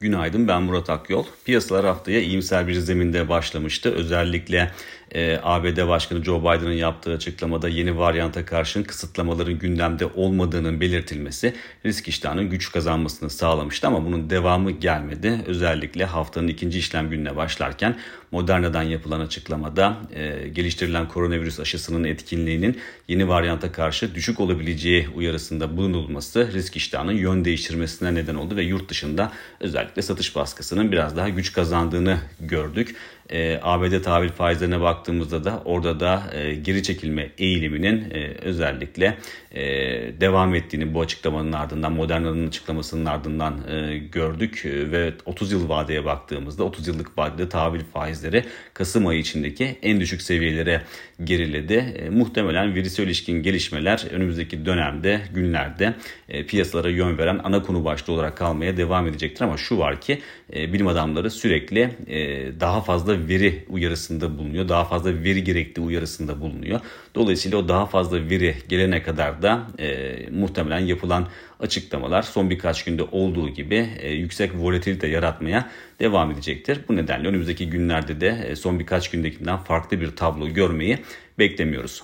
Günaydın 0.00 0.48
ben 0.48 0.62
Murat 0.62 0.90
Akyol. 0.90 1.24
Piyasalar 1.44 1.86
haftaya 1.86 2.20
iyimser 2.20 2.68
bir 2.68 2.74
zeminde 2.74 3.28
başlamıştı. 3.28 3.90
Özellikle 3.90 4.72
e, 5.14 5.38
ABD 5.42 5.88
Başkanı 5.88 6.24
Joe 6.24 6.40
Biden'ın 6.40 6.72
yaptığı 6.72 7.12
açıklamada 7.12 7.68
yeni 7.68 7.98
varyanta 7.98 8.44
karşın 8.44 8.82
kısıtlamaların 8.82 9.58
gündemde 9.58 10.06
olmadığının 10.06 10.80
belirtilmesi 10.80 11.54
risk 11.86 12.08
iştahının 12.08 12.50
güç 12.50 12.72
kazanmasını 12.72 13.30
sağlamıştı 13.30 13.86
ama 13.86 14.04
bunun 14.04 14.30
devamı 14.30 14.70
gelmedi. 14.70 15.40
Özellikle 15.46 16.04
haftanın 16.04 16.48
ikinci 16.48 16.78
işlem 16.78 17.10
gününe 17.10 17.36
başlarken 17.36 17.96
Moderna'dan 18.30 18.82
yapılan 18.82 19.20
açıklamada 19.20 19.96
e, 20.14 20.48
geliştirilen 20.48 21.08
koronavirüs 21.08 21.60
aşısının 21.60 22.04
etkinliğinin 22.04 22.78
yeni 23.08 23.28
varyanta 23.28 23.72
karşı 23.72 24.14
düşük 24.14 24.40
olabileceği 24.40 25.08
uyarısında 25.14 25.76
bulunulması 25.76 26.52
risk 26.52 26.76
iştahının 26.76 27.12
yön 27.12 27.44
değiştirmesine 27.44 28.14
neden 28.14 28.34
oldu 28.34 28.56
ve 28.56 28.62
yurt 28.62 28.88
dışında 28.88 29.32
özellikle 29.60 29.87
satış 30.02 30.36
baskısının 30.36 30.92
biraz 30.92 31.16
daha 31.16 31.28
güç 31.28 31.52
kazandığını 31.52 32.18
gördük. 32.40 32.96
E, 33.30 33.60
ABD 33.62 34.02
tahvil 34.02 34.28
faizlerine 34.28 34.80
baktığımızda 34.80 35.44
da 35.44 35.62
orada 35.64 36.00
da 36.00 36.22
e, 36.32 36.54
geri 36.54 36.82
çekilme 36.82 37.30
eğiliminin 37.38 38.10
e, 38.10 38.34
özellikle 38.42 39.18
e, 39.52 39.62
devam 40.20 40.54
ettiğini 40.54 40.94
bu 40.94 41.00
açıklamanın 41.00 41.52
ardından 41.52 41.92
Moderna'nın 41.92 42.48
açıklamasının 42.48 43.06
ardından 43.06 43.68
e, 43.68 43.98
gördük 43.98 44.62
e, 44.66 44.90
ve 44.90 45.12
30 45.26 45.52
yıl 45.52 45.68
vadeye 45.68 46.04
baktığımızda 46.04 46.64
30 46.64 46.88
yıllık 46.88 47.18
vadede 47.18 47.48
tahvil 47.48 47.80
faizleri 47.92 48.44
Kasım 48.74 49.06
ayı 49.06 49.20
içindeki 49.20 49.78
en 49.82 50.00
düşük 50.00 50.22
seviyelere 50.22 50.82
geriledi. 51.24 51.74
E, 51.74 52.10
muhtemelen 52.10 52.74
virüse 52.74 53.02
ilişkin 53.02 53.42
gelişmeler 53.42 54.04
önümüzdeki 54.10 54.66
dönemde 54.66 55.20
günlerde 55.34 55.94
e, 56.28 56.46
piyasalara 56.46 56.90
yön 56.90 57.18
veren 57.18 57.40
ana 57.44 57.62
konu 57.62 57.84
başlığı 57.84 58.12
olarak 58.12 58.36
kalmaya 58.36 58.76
devam 58.76 59.06
edecektir 59.06 59.44
ama 59.44 59.56
şu 59.56 59.78
var 59.78 60.00
ki 60.00 60.20
e, 60.54 60.72
bilim 60.72 60.86
adamları 60.86 61.30
sürekli 61.30 61.90
e, 62.06 62.60
daha 62.60 62.80
fazla 62.80 63.17
veri 63.28 63.64
uyarısında 63.68 64.38
bulunuyor. 64.38 64.68
Daha 64.68 64.84
fazla 64.84 65.24
veri 65.24 65.44
gerektiği 65.44 65.80
uyarısında 65.80 66.40
bulunuyor. 66.40 66.80
Dolayısıyla 67.14 67.58
o 67.58 67.68
daha 67.68 67.86
fazla 67.86 68.30
veri 68.30 68.56
gelene 68.68 69.02
kadar 69.02 69.42
da 69.42 69.66
e, 69.78 70.16
muhtemelen 70.30 70.78
yapılan 70.78 71.28
açıklamalar 71.60 72.22
son 72.22 72.50
birkaç 72.50 72.84
günde 72.84 73.02
olduğu 73.02 73.48
gibi 73.48 73.88
e, 73.98 74.12
yüksek 74.12 74.54
volatilite 74.54 75.06
yaratmaya 75.06 75.70
devam 76.00 76.30
edecektir. 76.30 76.80
Bu 76.88 76.96
nedenle 76.96 77.28
önümüzdeki 77.28 77.70
günlerde 77.70 78.20
de 78.20 78.46
e, 78.48 78.56
son 78.56 78.78
birkaç 78.78 79.10
gündekinden 79.10 79.58
farklı 79.58 80.00
bir 80.00 80.16
tablo 80.16 80.48
görmeyi 80.48 80.98
beklemiyoruz. 81.38 82.02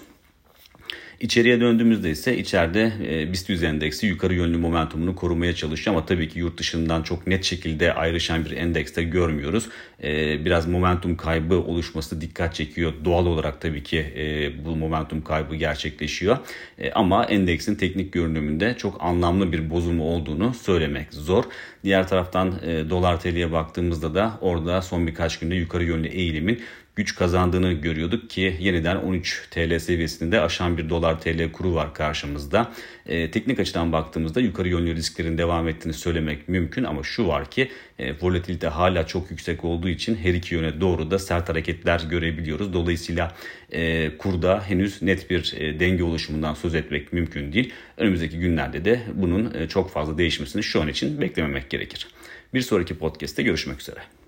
İçeriye 1.21 1.61
döndüğümüzde 1.61 2.11
ise 2.11 2.39
içeride 2.39 2.93
e, 3.09 3.33
BIST 3.33 3.49
100 3.49 3.63
endeksi 3.63 4.07
yukarı 4.07 4.35
yönlü 4.35 4.57
momentumunu 4.59 5.17
korumaya 5.17 5.55
çalışıyor 5.55 5.97
ama 5.97 6.07
tabii 6.07 6.29
ki 6.29 6.39
yurt 6.39 6.59
dışından 6.59 7.03
çok 7.03 7.27
net 7.27 7.45
şekilde 7.45 7.95
ayrışan 7.95 8.45
bir 8.45 8.51
endekste 8.51 9.03
görmüyoruz. 9.03 9.69
E, 10.03 10.45
biraz 10.45 10.67
momentum 10.69 11.17
kaybı 11.17 11.55
oluşması 11.55 12.21
dikkat 12.21 12.55
çekiyor. 12.55 12.93
Doğal 13.05 13.27
olarak 13.27 13.61
tabii 13.61 13.83
ki 13.83 13.99
e, 14.17 14.65
bu 14.65 14.77
momentum 14.77 15.25
kaybı 15.25 15.55
gerçekleşiyor. 15.55 16.39
E, 16.79 16.93
ama 16.93 17.25
endeksin 17.25 17.75
teknik 17.75 18.13
görünümünde 18.13 18.75
çok 18.79 19.05
anlamlı 19.05 19.53
bir 19.53 19.71
bozulma 19.71 20.05
olduğunu 20.05 20.55
söylemek 20.55 21.15
zor. 21.15 21.45
Diğer 21.85 22.09
taraftan 22.09 22.55
e, 22.67 22.91
dolar 22.91 23.21
TL'ye 23.21 23.53
baktığımızda 23.53 24.15
da 24.15 24.39
orada 24.41 24.83
son 24.83 25.07
birkaç 25.07 25.39
günde 25.39 25.55
yukarı 25.55 25.85
yönlü 25.85 26.09
eğilimin 26.09 26.61
güç 26.97 27.15
kazandığını 27.15 27.73
görüyorduk 27.73 28.31
ki 28.31 28.57
yeniden 28.61 28.97
13 28.97 29.49
TL 29.51 29.79
seviyesinde 29.79 30.41
aşan 30.41 30.79
bir 30.79 30.89
dolar 30.89 31.21
TL 31.21 31.53
kuru 31.53 31.75
var 31.75 31.95
karşımızda. 31.95 32.73
E, 33.07 33.31
teknik 33.31 33.61
açıdan 33.61 33.93
baktığımızda 33.93 34.41
yukarı 34.41 34.69
yönlü 34.69 34.97
risklerin 34.97 35.39
devam 35.39 35.69
ettiğini 35.69 35.93
söylemek 35.93 36.49
mümkün 36.49 36.85
ama 36.85 37.03
şu 37.03 37.27
var 37.27 37.51
ki 37.51 37.71
e, 37.99 38.15
volatilite 38.21 38.69
hala 38.69 39.07
çok 39.07 39.31
yüksek 39.31 39.65
olduğu 39.65 39.89
için 39.89 40.15
her 40.15 40.35
iki 40.35 40.55
yöne 40.55 40.81
doğru 40.81 41.11
da 41.11 41.19
sert 41.19 41.49
hareketler 41.49 42.01
görebiliyoruz. 42.11 42.73
Dolayısıyla 42.73 43.33
e, 43.73 44.11
kurda 44.19 44.63
henüz 44.67 45.03
net 45.03 45.31
bir 45.31 45.55
e, 45.57 45.81
denge 45.81 46.05
oluşumundan 46.05 46.55
söz 46.55 46.75
etmek 46.75 47.13
mümkün 47.13 47.53
değil. 47.53 47.73
Önümüzdeki 47.97 48.39
günlerde 48.39 48.85
de 48.85 49.01
bunun 49.15 49.55
e, 49.55 49.69
çok 49.69 49.91
fazla 49.91 50.19
değişmesini 50.19 50.63
şu 50.63 50.83
an 50.83 50.89
için 50.89 51.21
beklememek 51.21 51.71
gerekir. 51.71 52.07
Bir 52.55 52.61
sonraki 52.61 52.99
podcast'te 52.99 53.43
görüşmek 53.43 53.81
üzere. 53.81 54.24